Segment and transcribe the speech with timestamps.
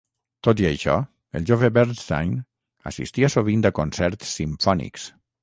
[0.45, 0.95] Tot i això,
[1.39, 2.33] el jove Bernstein
[2.93, 5.09] assistia sovint a concerts simfònics.